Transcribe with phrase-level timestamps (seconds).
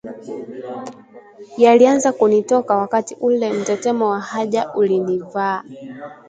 [1.57, 5.63] yalianza kunitoka wakati ule mtetemo wa haja ulinivaa